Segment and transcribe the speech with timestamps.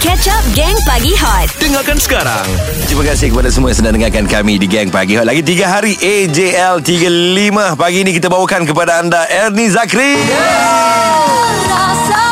[0.00, 2.46] Catch Up Gang Pagi Hot Dengarkan sekarang
[2.94, 5.26] Terima kasih kepada semua yang sedang dengarkan kami di Gang Pagi Hot.
[5.26, 7.74] Lagi 3 hari AJL 35.
[7.74, 10.14] Pagi ini kita bawakan kepada anda Ernie Zakri.
[10.14, 12.23] Korang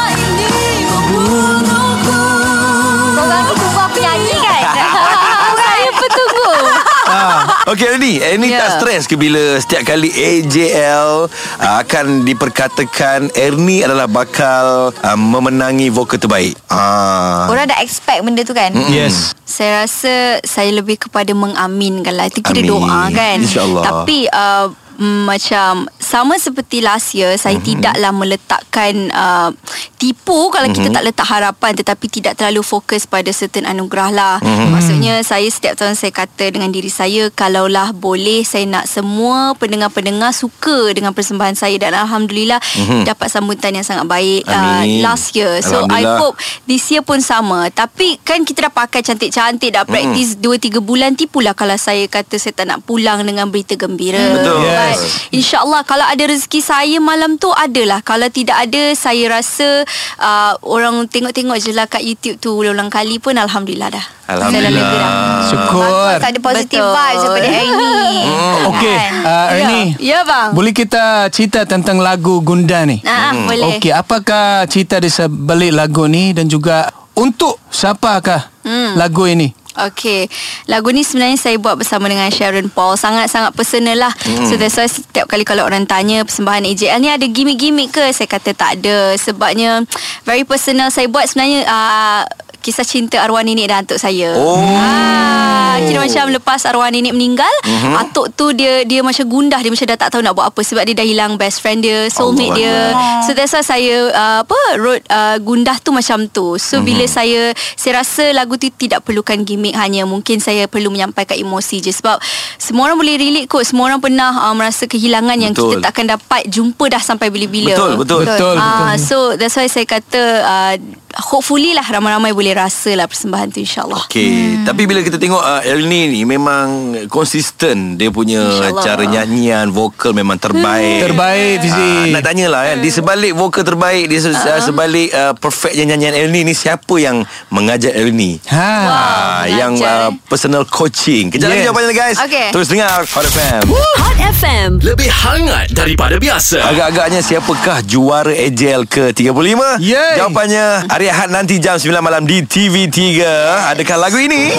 [7.73, 8.61] Okey Ernie, Ernie Ya.
[8.61, 15.89] tak stres ke bila setiap kali AJL uh, akan diperkatakan Ernie adalah bakal uh, memenangi
[15.89, 16.53] vokal terbaik.
[16.69, 17.49] Ah.
[17.49, 19.33] Orang dah expect benda tu kan Yes.
[19.43, 22.69] Saya rasa Saya lebih kepada mengaminkan lah Itu kira Amin.
[22.69, 23.85] doa kan InsyaAllah.
[23.89, 24.67] Tapi uh,
[25.03, 27.65] mm, Macam Sama seperti last year Saya Mhm.
[27.65, 29.51] tidaklah meletakkan uh,
[29.97, 30.95] Tipu Kalau kita Mhm.
[30.95, 34.71] tak letak harapan Tetapi tidak terlalu fokus Pada certain anugerah lah Mhm.
[34.71, 40.31] Maksudnya Saya setiap tahun Saya kata dengan diri saya Kalaulah boleh Saya nak semua Pendengar-pendengar
[40.33, 42.63] Suka dengan persembahan saya Dan Alhamdulillah
[43.03, 45.03] Dapat sambutan yang sangat baik uh, Mhm.
[45.03, 49.73] Last year So I hope This year pun sama Tapi kan kita dah pakai cantik-cantik
[49.73, 54.21] Dah praktis 2-3 bulan Tipulah kalau saya kata Saya tak nak pulang dengan berita gembira
[54.35, 54.61] Betul.
[54.95, 55.29] Yes.
[55.31, 59.83] InsyaAllah Kalau ada rezeki saya malam tu Adalah Kalau tidak ada Saya rasa
[60.17, 65.45] uh, Orang tengok-tengok je lah Kat YouTube tu Ulang-ulang kali pun Alhamdulillah dah Alhamdulillah.
[65.45, 66.17] Syukur.
[66.17, 68.21] Tak ada positive vibes Daripada Ernie
[68.65, 69.13] Okey, Kan?
[69.23, 69.89] uh, Ernie.
[69.95, 73.03] Ya, ya bang Boleh kita cerita tentang lagu Gunda ni?
[73.03, 78.95] Ah, Boleh Okey, apakah cerita di sebalik lagu ni dan juga untuk siapakah Hmm.
[78.95, 79.51] lagu ini?
[79.73, 80.29] Okay
[80.69, 82.95] Lagu ni sebenarnya saya buat bersama dengan Sharon Paul.
[82.95, 84.13] Sangat-sangat personal lah.
[84.25, 84.47] Hmm.
[84.47, 88.05] So that's why setiap kali kalau orang tanya Persembahan AJL ni ada gimmick-gimmick ke?
[88.15, 89.17] Saya kata tak ada.
[89.19, 89.85] Sebabnya
[90.29, 90.93] Very personal.
[90.93, 92.23] Saya buat sebenarnya uh,
[92.63, 94.55] Kisah cinta arwah nenek dan atuk saya Oh.
[94.57, 98.01] ah, Kira macam lepas arwah nenek meninggal uh-huh.
[98.01, 100.83] Atuk tu dia dia macam gundah Dia macam dah tak tahu nak buat apa Sebab
[100.85, 102.77] dia dah hilang best friend dia Soulmate Allah dia
[103.25, 106.85] So that's why saya uh, Apa Wrote uh, gundah tu macam tu So mm-hmm.
[106.85, 107.41] bila saya
[107.75, 112.21] Saya rasa lagu tu tidak perlukan gimmick Hanya mungkin saya perlu menyampaikan emosi je Sebab
[112.57, 115.69] Semua orang boleh relate kot Semua orang pernah uh, Merasa kehilangan Yang Betul.
[115.75, 118.23] kita takkan dapat Jumpa dah sampai bila-bila Betul, betul.
[118.23, 119.03] Betul, Ah, betul.
[119.03, 120.75] So that's why saya kata uh,
[121.19, 124.65] Hopefully lah Ramai-ramai boleh rasa lah Persembahan tu insyaAllah Okey, hmm.
[124.65, 128.83] tapi bila kita tengok uh, Ernie ni memang konsisten dia punya InsyaAllah.
[128.83, 131.09] cara nyanyian, vokal memang terbaik.
[131.09, 131.77] Terbaik, Fizi.
[131.77, 136.15] Ah, nak tanyalah kan, di sebalik vokal terbaik, di se- uh sebalik uh, perfectnya nyanyian
[136.17, 138.41] Ernie ni siapa yang mengajar Ernie?
[138.49, 138.71] Ha.
[138.83, 141.29] Ah, yang mengajar, uh, personal coaching.
[141.29, 141.67] Kejap lagi Yes.
[141.67, 142.17] jawapannya guys.
[142.19, 142.49] Okey.
[142.51, 143.63] Terus dengar Hot FM.
[143.71, 149.79] Hot FM Lebih hangat daripada biasa Agak-agaknya siapakah juara AJL ke-35?
[149.79, 150.15] Yay.
[150.19, 150.67] Jawapannya
[151.03, 153.27] hari Ahad nanti jam 9 malam di TV3.
[153.75, 154.55] Adakah lagu ini?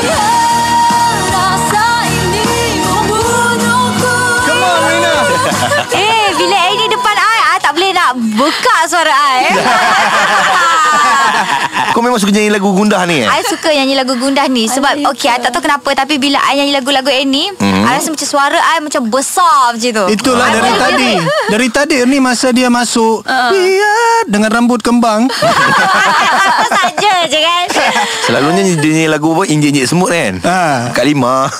[4.43, 5.13] Come on, Rina.
[6.03, 9.55] Eh bila Ernie depan I I tak boleh nak Buka suara I
[11.93, 13.29] Kau memang suka nyanyi lagu gundah ni eh?
[13.29, 16.57] I suka nyanyi lagu gundah ni Sebab okay I tak tahu kenapa Tapi bila I
[16.57, 17.85] nyanyi lagu-lagu Ernie Hmm.
[17.85, 20.05] I rasa macam suara I Macam besar macam tu.
[20.09, 21.11] Itulah I dari boleh tadi.
[21.47, 23.93] Dari tadi ni masa dia masuk, dia
[24.25, 25.27] dengan rambut kembang.
[26.49, 27.65] Apa saja je kan.
[28.23, 29.43] Selalunya dia nyanyi lagu apa?
[29.45, 30.39] Injek-injek semut kan?
[30.43, 30.91] Ha.
[30.91, 31.47] Kak Lima.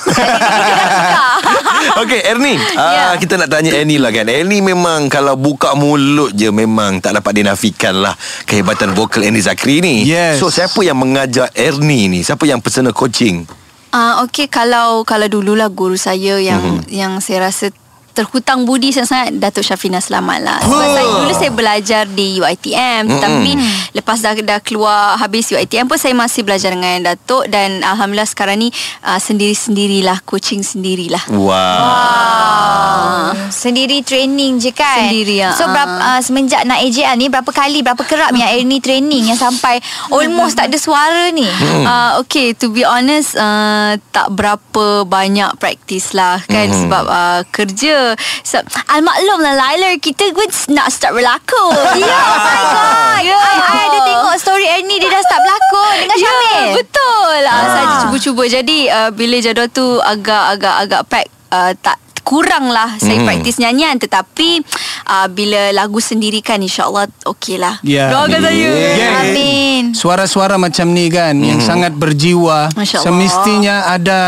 [1.94, 2.56] Okay Ernie.
[2.74, 3.12] Ya.
[3.12, 4.26] uh, Kita nak tanya Ernie lah kan?
[4.26, 8.16] Ernie memang Kalau buka mulut je Memang tak dapat dinafikan lah
[8.48, 10.40] Kehebatan vokal Ernie Zakri ni Yes.
[10.40, 13.44] So siapa yang mengajar Ernie ni Siapa yang personal coaching
[13.92, 16.90] Ah okay kalau kalau dululah guru saya yang Mhm.
[16.90, 17.70] yang saya rasa
[18.14, 20.94] terhutang budi sangat-sangat Datuk Syafina Selamat lah Sebab Oh.
[20.94, 23.20] saya dulu saya belajar di UiTM Mm-mm.
[23.20, 23.52] Tapi
[23.92, 28.58] lepas dah, dah keluar habis UiTM pun saya masih belajar dengan Datuk Dan Alhamdulillah sekarang
[28.60, 28.70] ni
[29.02, 33.34] uh, sendiri-sendirilah Coaching sendirilah Wow Ah.
[33.50, 35.54] Sendiri training je kan Sendiri, ah.
[35.54, 39.42] So berapa, uh, semenjak nak AJL ni Berapa kali Berapa kerap yang Ernie training Yang
[39.42, 41.46] sampai Almost tak ada suara ni
[41.84, 46.80] Uh, okay to be honest uh, tak berapa banyak practice lah kan Mhm.
[46.80, 47.98] sebab uh, kerja
[48.42, 53.40] so, almaklum lah Laila kita pun nak start berlakon Ya oh my god Ya.
[53.40, 57.38] I, I ada tengok story Ernie Dia dah start berlakon Dengan Syamil Ya, betul.
[57.42, 57.54] Ah.
[57.54, 57.66] Ah.
[57.66, 58.44] Saya cuba-cuba.
[58.46, 63.28] Jadi uh, bila jadual tu agak-agak agak pack uh, tak kurang lah saya Hmm.
[63.28, 64.64] praktis nyanyian tetapi
[65.06, 67.80] uh, bila lagu sendiri kan insyaallah okey lah.
[67.82, 68.10] Ya.
[68.10, 68.70] Doakan saya.
[68.96, 69.22] Yeah.
[69.22, 71.68] Amin Suara-suara macam ni kan Yang Mhm.
[71.68, 73.06] sangat berjiwa Masya Allah.
[73.06, 74.20] Semestinya ada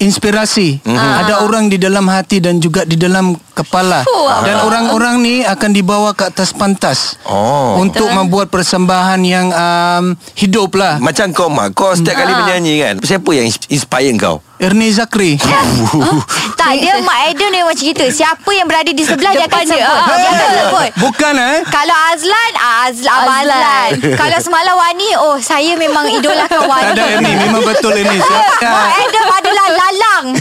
[0.00, 0.84] inspirasi.
[0.84, 4.04] Ada orang di dalam hati dan juga di dalam kepala.
[4.44, 7.16] Dan orang-orang ni akan dibawa ke atas pantas.
[7.24, 7.80] Oh.
[7.80, 11.00] Untuk membuat persembahan yang um, hidup lah.
[11.00, 14.42] Macam kau Mak Kau setiap kali menyanyi kan Siapa yang ins- inspire kau?
[14.56, 15.36] Ernie Zakri.
[16.60, 19.86] Tak dia Mak Adam dia macam cerita Siapa yang berada di sebelah Dia akan sebut
[19.86, 20.02] ah.
[20.08, 21.56] Dia akan sebut Bukan eh?
[21.68, 23.60] Kalau Azlan ah, Azlan Abang Azlan.
[23.60, 23.90] Azlan
[24.24, 27.36] Kalau semalam Wani Oh saya memang idolakan Tak Wani ada Ernie.
[27.38, 28.18] Memang betul Ernie.
[28.18, 30.26] Mak Saya, Adam adalah lalang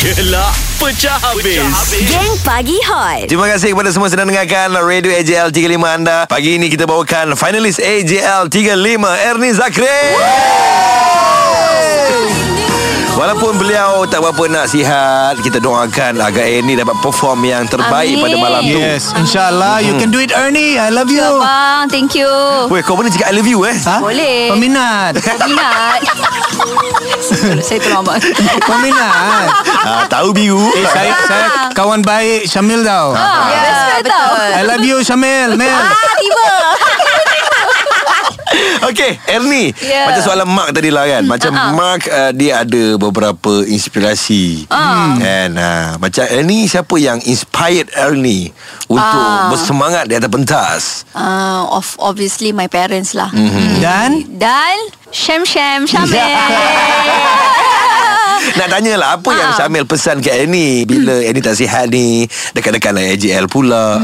[0.00, 1.60] Gelak pecah habis.
[2.08, 3.28] Geng Pagi Hot.
[3.28, 6.24] Terima kasih kepada semua sedang dengarkan Radio AJL 35 anda.
[6.24, 8.72] Pagi ini kita bawakan Finalis AJL 35
[9.28, 10.00] Ernie Zakri
[13.22, 18.22] Walaupun beliau tak berapa nak sihat Kita doakan agar Ernie dapat perform yang terbaik Amin.
[18.26, 19.14] pada malam tu yes.
[19.14, 19.78] InsyaAllah.
[19.78, 20.74] You can do it Ernie.
[20.74, 21.22] I love you.
[21.22, 22.26] Bang, thank you.
[22.66, 24.02] Weh kau boleh cakap I love you eh Ha?
[24.02, 24.50] Boleh.
[24.50, 25.22] Peminat.
[25.22, 26.00] Minat.
[27.62, 28.18] Saya tolong abang.
[28.60, 29.46] Peminat.
[29.86, 33.14] ah, Tahu biru Eh, saya saya kawan baik Syamil tau.
[33.14, 34.48] Ya, betul.
[34.50, 35.54] I love you Syamil.
[35.54, 35.70] Mel.
[35.70, 36.48] Ah tiba
[38.88, 39.72] Okey, Ernie.
[39.80, 40.10] Ya.
[40.10, 41.22] Macam soalan Mark tadi lah kan.
[41.24, 41.72] Macam uh-huh.
[41.74, 44.66] Mark uh, dia ada beberapa inspirasi.
[44.68, 45.16] Uh.
[45.18, 45.50] Kan?
[45.56, 48.52] Uh, macam Ernie siapa yang inspired Ernie
[48.88, 49.50] untuk uh.
[49.52, 50.82] bersemangat di atas pentas?
[51.16, 53.30] Uh, of obviously my parents lah.
[53.80, 54.76] Dan Dan
[55.12, 56.18] Syam Syam Syamil.
[58.42, 62.90] Nak tanya lah Apa yang Syamil pesan ke Ernie Bila Ernie tak sihat ni Dekat-dekat
[62.90, 64.02] lah AJL pula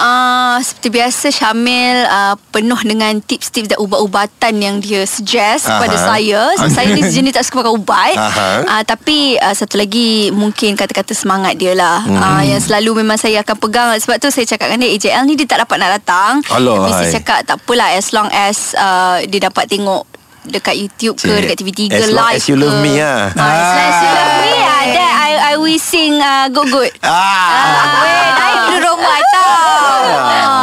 [0.00, 5.76] Uh, seperti biasa Syamil uh, penuh dengan tips-tips dan ubat-ubatan yang dia suggest Aha.
[5.76, 6.40] kepada saya.
[6.56, 8.16] So, saya ni sejenis tak suka pakai ubat.
[8.16, 8.48] Aha.
[8.64, 12.00] Uh, tapi uh, satu lagi mungkin kata-kata semangat dia lah.
[12.08, 12.16] Mhm.
[12.16, 13.92] Uh, yang selalu memang saya akan pegang.
[14.00, 16.32] Sebab tu saya cakap dengan dia AJL ni dia tak dapat nak datang.
[16.48, 17.14] Alah, tapi saya hai.
[17.20, 20.08] cakap tak apalah as long as uh, dia dapat tengok
[20.42, 22.62] dekat YouTube ke Cik, dekat TV3 as long live as you ke.
[22.62, 23.28] love me, ah.
[23.30, 26.68] Ah, as long as you love me ah, then I I will sing uh, good
[26.68, 26.92] good.
[27.02, 30.02] Ah, Weh naik dulu rumah tau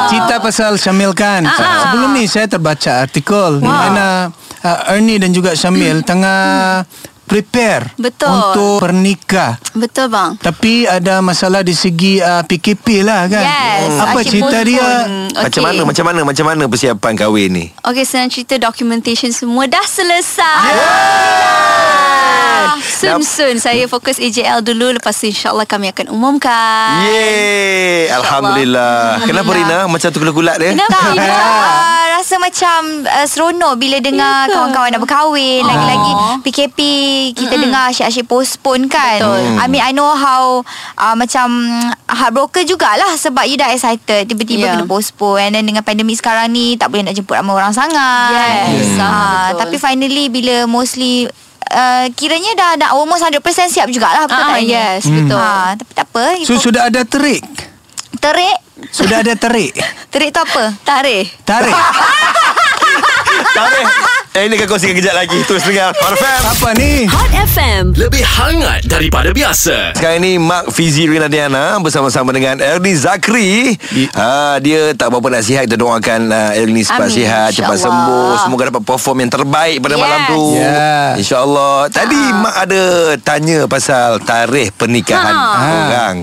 [0.07, 1.83] Cerita pasal Syamil kan Ah.
[1.83, 4.31] Sebelum ni saya terbaca artikel Di mana
[4.61, 6.81] uh, Ernie dan juga Syamil Tengah
[7.27, 8.31] prepare Betul.
[8.31, 10.39] Untuk pernikah Betul bang.
[10.39, 13.99] Tapi ada masalah di segi uh, PKP lah kan Yes.
[13.99, 15.35] Apa asyik cerita dia postpone.
[15.35, 19.83] Macam mana Macam mana Macam mana persiapan kahwin ni Okey, senang cerita documentation semua dah
[19.83, 20.71] selesai.
[20.71, 22.79] Alhamdulillah.
[22.97, 27.05] Soon soon saya fokus AJL dulu lepas tu insyaallah kami akan umumkan.
[27.05, 31.13] Yeay Alhamdulillah Kenapa Rina Macam tu kulat dia Kenapa?
[31.13, 34.51] Uh, rasa macam uh, seronok bila dengar ke?
[34.51, 35.63] kawan-kawan nak berkahwin.
[35.63, 36.11] Lagi-lagi
[36.43, 36.79] PKP
[37.31, 39.23] kita dengar asyik-asyik postpone kan.
[39.23, 39.55] Betul.
[39.55, 40.59] I mean I know how
[40.99, 41.47] uh, macam
[42.03, 44.75] heartbroken jugalah sebab you dah excited tiba-tiba Yeah.
[44.75, 48.73] kena postpone and then dengan pandemik sekarang ni tak boleh nak jemput ramai orang sangat.
[48.73, 49.63] Yes, ah, betul.
[49.63, 51.31] tapi finally bila mostly
[51.67, 55.35] Uh, kiranya dah dah almost 100% siap jugalah betul Ah, tak yes, betul.
[55.35, 56.23] Ah, tapi tak apa.
[56.47, 57.43] So sudah ada terik
[58.23, 58.66] terik.
[58.93, 59.73] Sudah ada terik
[60.13, 60.73] Terik tu apa?
[60.85, 61.33] Tarikh.
[61.45, 61.75] Tarik
[63.53, 63.85] Tarik
[64.37, 65.33] Eh ini akan kongsikan kejap lagi.
[65.43, 65.97] Terus dengar.
[65.97, 67.09] Hot FM Apa ni?
[67.09, 69.97] Hot FM Lebih hangat daripada biasa.
[69.97, 73.73] Sekarang ini Mak Fizi Rina Diana Bersama-sama dengan Ernie Zakri.
[74.13, 78.37] Ha, Dia tak berapa nak sihat Kita doakan uh, Ernie cepat Amin, sihat Cepat sembuh.
[78.39, 80.03] Semoga dapat perform yang terbaik Pada Yes.
[80.03, 80.43] malam tu.
[80.53, 80.77] Ya.
[81.17, 81.77] InsyaAllah.
[81.89, 82.81] Tadi Mak ada
[83.17, 85.65] Tanya pasal Tarikh pernikahan Ha.
[85.79, 86.15] Orang.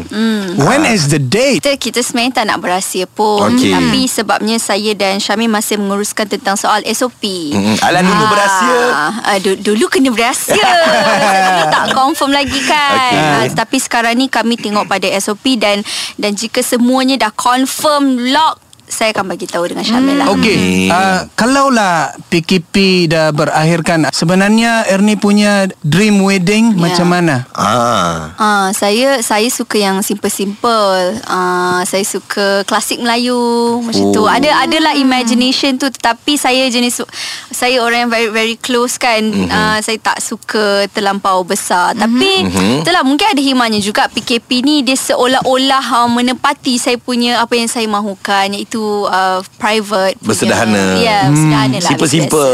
[0.56, 1.58] When is the date?
[1.58, 3.50] Kita, kita sebenarnya tak nak berahsia pun.
[3.50, 3.74] Okey.
[3.74, 7.74] Tapi sebabnya saya dan Syamil masih menguruskan tentang soal SOP Mm-mm.
[7.80, 8.80] Alah, dulu berahsia.
[9.18, 10.56] ah, du, Dulu kena berahsia
[11.46, 13.18] Dulu tak confirm lagi kan Okey.
[13.18, 15.80] ah, Tapi sekarang ni kami tengok pada SOP Dan
[16.14, 21.24] dan jika semuanya dah confirm lock Saya akan bagi tahu dengan Syamil lah Okey, uh,
[21.34, 26.80] kalaulah PKP dah berakhirkan, sebenarnya Ernie punya dream wedding Ya.
[26.80, 27.36] macam mana?
[27.52, 28.34] Ah.
[28.36, 31.20] Ah, saya saya suka yang simple-simple.
[31.24, 33.36] Ah, saya suka klasik Melayu
[33.80, 34.22] macam tu.
[34.24, 34.28] Oh.
[34.28, 37.04] Ada adalah imagination tu tetapi saya jenis
[37.50, 39.22] saya orang yang very very close kan.
[39.22, 39.50] Mm-hmm.
[39.50, 41.94] Ah, saya tak suka terlampau besar.
[41.94, 42.02] Mm-hmm.
[42.04, 42.72] Tapi Mhm.
[42.82, 47.70] itulah mungkin ada hikmahnya juga PKP ni dia seolah-olah uh, menepati saya punya apa yang
[47.70, 50.16] saya mahukan iaitu uh, private.
[50.18, 50.96] Bersederhana.
[50.96, 51.88] Ya, yeah, bersederhana lah.
[51.88, 52.52] Simple-simple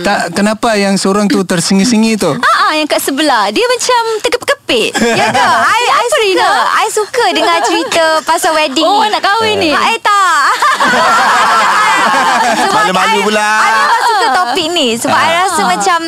[0.00, 2.32] Tak kenapa yang seorang tu tersingi-singi tu?
[2.40, 4.90] Ah, ah, yang kat sebelah dia macam terkepit-kepit.
[5.18, 5.42] Ya ke?
[5.74, 6.50] I, I suka.
[6.76, 9.10] I suka dengar cerita pasal wedding Oh, ni.
[9.10, 9.70] nak kahwin ni.
[9.70, 10.42] Ah, Eh tak.
[12.60, 13.48] Sebab Malu-malu I- pula.
[13.58, 15.98] I memang suka topik ni Sebab I rasa macam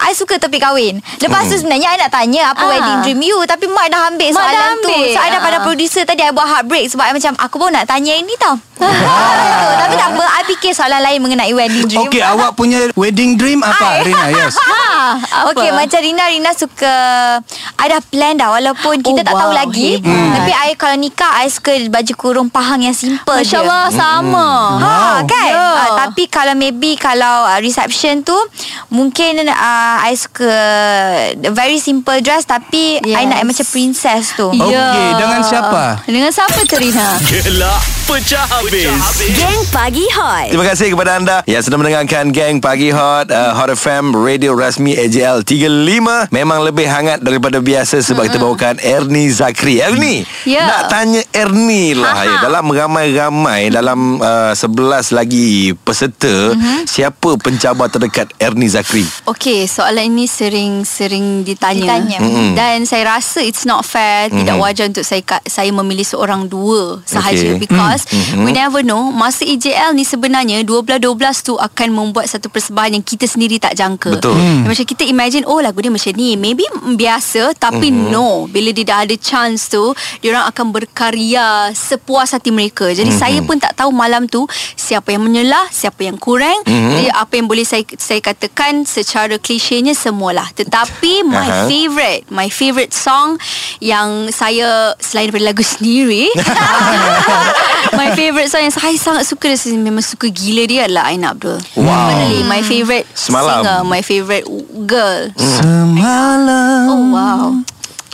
[0.00, 2.68] I suka topik kahwin Lepas tu sebenarnya I nak tanya Apa Ah.
[2.68, 5.06] wedding dream you Tapi Mak dah ambil Mak soalan dah tu ambil.
[5.06, 5.62] So I dah pada Ah.
[5.62, 8.54] producer tadi I buat heartbreak Sebab I macam Aku pun nak tanya ini tau.
[9.76, 13.60] Tapi tak apa I fikir soalan lain mengenai wedding dream Okey, awak punya wedding dream
[13.60, 14.04] apa, I.
[14.04, 14.26] Rina?
[14.34, 14.54] Yes.
[14.56, 15.52] Ha, Ah, apa?
[15.52, 16.94] Okey macam Rina Rina suka
[17.76, 20.30] I dah plan dah Walaupun kita Oh, tak tahu wow, lagi hebat.
[20.34, 24.48] Tapi I kalau nikah I suka baju kurung pahang yang simple Masya je Allah sama.
[24.76, 25.60] Ha kan Ya.
[25.60, 28.34] uh, Tapi kalau maybe Kalau uh, reception tu
[28.88, 29.54] Mungkin uh,
[30.00, 30.50] I suka
[31.50, 33.14] Very simple dress Tapi yes.
[33.14, 34.64] I nak macam princess tu Ya.
[34.64, 35.82] Okey, dengan siapa?
[36.06, 37.18] Dengan siapa tu Rina?
[37.20, 38.46] Gelak pecah
[38.82, 39.38] habis.
[39.38, 43.70] Geng Pagi Hot Terima kasih kepada anda yang sedang mendengarkan Gang Pagi Hot uh, Hot
[43.70, 49.78] FM Radio Rasmi AJL 35 Memang lebih hangat daripada biasa Sebab kita bawakan Ernie Zakri
[49.78, 50.66] Ernie Ya.
[50.66, 52.38] Nak tanya Ernie lah ya.
[52.42, 56.52] Dalam ramai-ramai Dalam uh, 11 lagi peserta
[56.88, 59.04] Siapa pencabar terdekat Ernie Zakri?
[59.28, 62.00] Okey, soalan ini sering-sering ditanya.
[62.00, 62.18] Ditanya.
[62.22, 62.50] Mm-mm.
[62.56, 64.40] Dan saya rasa it's not fair, mm-hmm.
[64.46, 67.60] tidak wajar untuk saya saya memilih seorang dua sahaja Okey.
[67.60, 68.46] because mm-hmm.
[68.46, 71.02] we never know masa EJL ni sebenarnya 12-12
[71.42, 74.22] tu akan membuat satu persembahan yang kita sendiri tak jangka.
[74.22, 74.38] Betul.
[74.38, 74.62] Hmm.
[74.70, 76.62] Macam kita imagine oh lagu dia macam ni, maybe
[76.94, 78.12] biasa tapi mm-hmm.
[78.12, 82.92] no, bila dia dah ada chance tu, dia orang akan berkarya sepuas hati mereka.
[82.92, 83.22] Jadi mm-hmm.
[83.24, 84.44] saya pun tak tahu malam tu
[84.76, 86.60] siapa yang menyelah, siapa yang kurang.
[86.68, 86.90] Mm-hmm.
[86.92, 90.52] Jadi apa yang boleh saya saya katakan secara klisenya semualah.
[90.52, 91.64] Tetapi my Aha.
[91.66, 93.40] favorite, my favorite song
[93.80, 96.28] yang saya selain daripada lagu sendiri,
[97.98, 101.58] my favorite song yang saya sangat suka dia memang suka gila dia adalah Aina Abdul.
[101.74, 101.84] Wow.
[101.84, 103.60] Definitely my favorite Semalam.
[103.60, 104.46] singer, my favorite
[104.84, 105.22] girl.
[105.36, 106.84] Semalam.
[106.88, 107.46] Oh wow.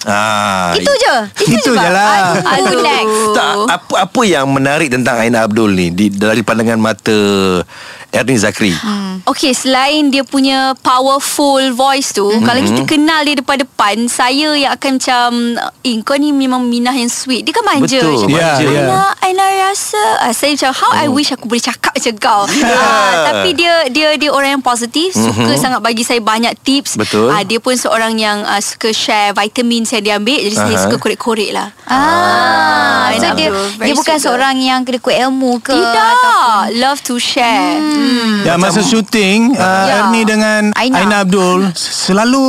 [0.02, 1.84] Ah, Itu je Itu juga.
[1.84, 2.40] je lah.
[2.40, 2.80] Aduh, Aduh.
[2.80, 7.20] next Tak, apa apa yang menarik tentang Aina Abdul ni di, dari pandangan mata
[8.10, 8.74] Ernie Zakri?
[8.74, 9.22] Hmm.
[9.22, 12.42] Okay selain dia punya powerful voice tu mm-hmm.
[12.42, 15.30] Kalau kita kenal dia depan depan Saya yang akan macam
[15.86, 17.46] Eh kau ni memang Minah yang sweet.
[17.46, 18.00] Dia kan manja.
[18.00, 18.82] Betul, Macam, Ya, ya.
[18.84, 20.02] Aina, Aina rasa.
[20.20, 22.42] Ah, Saya macam How I wish aku boleh cakap macam kau.
[22.64, 26.96] Ah, Tapi dia dia dia orang yang positif Suka sangat bagi saya banyak tips.
[26.98, 27.30] Betul.
[27.30, 30.40] ah, Dia pun seorang yang ah, Suka share vitamins yang dia ambil.
[30.40, 30.82] Jadi saya Aha.
[30.88, 31.68] suka korek-korek lah.
[31.86, 33.48] Ah, so Aina dia
[33.78, 36.80] dia bukan seorang yang kena kuat ilmu ke Tidak.
[36.80, 37.78] Love to share.
[37.78, 38.00] Hmm.
[38.40, 39.95] Ya masa syuting uh, Ya.
[40.02, 40.97] Ernie dengan Aina.
[40.99, 42.47] Aina, Abdul selalu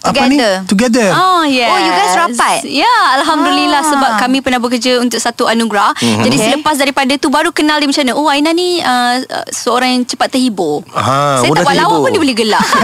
[0.00, 0.54] apa ni Together.
[0.66, 1.08] together.
[1.10, 1.66] Oh yes.
[1.66, 2.58] Oh, you guys rapat?
[2.64, 3.88] Ya, alhamdulillah Ah.
[3.88, 5.92] sebab kami pernah bekerja untuk satu anugerah.
[5.94, 6.22] Mm-hmm.
[6.22, 6.46] Jadi Okay.
[6.50, 8.14] selepas daripada tu baru kenal dia macam mana.
[8.14, 10.84] Oh, Aina ni uh, uh, seorang yang cepat terhibur.
[10.88, 12.64] Ah, saya mudah tak buat lawak pun dia boleh gelak.
[12.66, 12.76] so,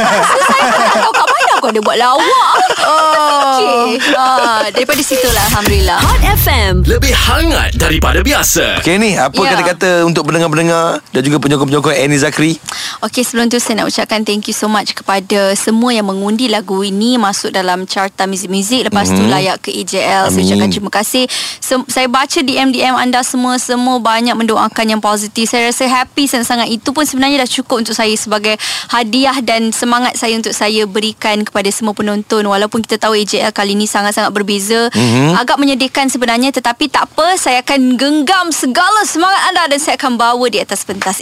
[0.42, 2.54] saya pun tak tahu kat mana kau dia buat lawak.
[2.82, 3.30] Oh.
[3.52, 4.00] Okay.
[4.16, 5.98] Uh, daripada situlah alhamdulillah.
[6.00, 8.80] Hot FM Lebih hangat daripada biasa.
[8.80, 9.54] Okay ni Apa Ya.
[9.54, 12.62] kata-kata Untuk pendengar-pendengar Dan juga penyokong-penyokong Ernie Zakri
[13.02, 16.86] Okey sebelum tu saya nak ucapkan thank you so much kepada semua yang mengundi lagu
[16.86, 19.26] ini masuk dalam carta muzik-muzik lepas mm-hmm.
[19.26, 20.30] tu layak ke EJL.
[20.30, 20.46] Saya Amin.
[20.46, 21.24] ucapkan terima kasih.
[21.58, 25.50] Sem- saya baca DM-DM anda semua semua banyak mendoakan yang positif.
[25.50, 28.54] Saya rasa happy sangat-sangat itu pun sebenarnya dah cukup untuk saya sebagai
[28.90, 33.74] hadiah dan semangat saya untuk saya berikan kepada semua penonton walaupun kita tahu EJL kali
[33.74, 34.90] ini sangat-sangat berbeza.
[34.94, 35.42] Mm-hmm.
[35.42, 40.14] Agak menyedihkan sebenarnya tetapi tak apa saya akan genggam segala semangat anda dan saya akan
[40.14, 41.18] bawa di atas pentas.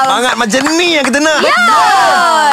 [0.00, 1.86] Semangat macam ni yang kita nak Betul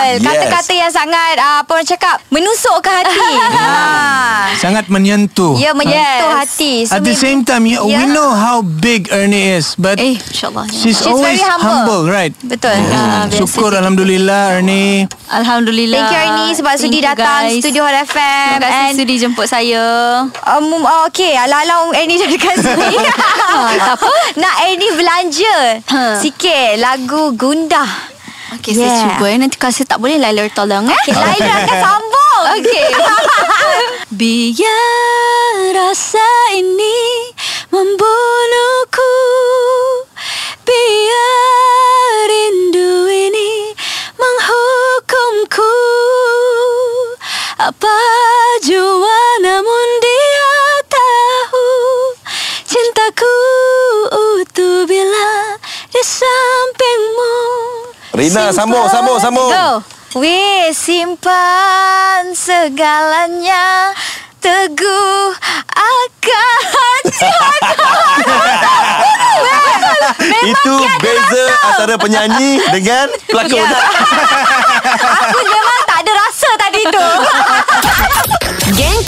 [0.05, 0.21] Yes.
[0.21, 4.53] Kata-kata yang sangat uh, Apa orang cakap Menusuk ke hati ha.
[4.55, 5.57] Sangat menyentuh.
[5.57, 5.97] Ya menyentuh
[6.29, 6.37] Yes.
[6.37, 8.05] hati so, At the same time, yeah, we Yeah.
[8.05, 10.69] know how big Ernie is, but Eh, insyaAllah.
[10.69, 12.05] she's, She's always very humble.
[12.05, 12.31] right?
[12.39, 13.77] Betul Ah, biasa Syukur je.
[13.77, 15.09] Alhamdulillah Ernie.
[15.27, 15.97] Alhamdulillah.
[15.97, 17.59] Thank you Ernie Sebab Thank sudi datang guys.
[17.59, 19.85] Studio Hot FM Terima kasih And sudi jemput saya.
[20.45, 22.95] um, oh, Okay Ala-ala Ernie dah dekat sini
[23.75, 24.11] tak apa.
[24.37, 26.15] Nak Ernie belanja Ha.
[26.17, 28.13] Sikit Lagu Gundah
[28.53, 28.87] Okey, Yeah.
[28.87, 29.25] saya cuba.
[29.27, 29.37] eh.
[29.37, 30.85] Nanti kalau saya tak boleh, Laila tolong.
[30.85, 30.93] Eh?
[30.93, 32.87] Okay Laila akan sambung Okey.
[34.15, 36.23] Biar rasa
[36.53, 36.99] ini
[37.67, 39.11] membunuhku
[58.35, 59.47] Rina Simpan- sambung Sambung Sambung.
[59.47, 59.79] Go.
[60.19, 63.95] Weh simpan segalanya.
[64.43, 65.31] Teguh
[65.73, 67.03] akan
[70.45, 73.57] Itu beza antara penyanyi Dengan pelakon.
[73.57, 73.65] Ya.
[75.25, 77.01] Aku memang tak ada rasa tadi tu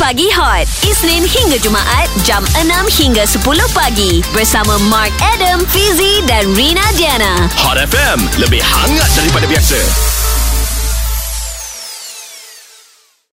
[0.08, 2.64] Pagi Hot Isnin hingga Jumaat Jam 6
[2.96, 3.44] hingga 10
[3.76, 8.16] pagi Bersama Mark Adam, Fizi dan Rina Diana Hot FM.
[8.40, 9.76] Lebih hangat daripada biasa.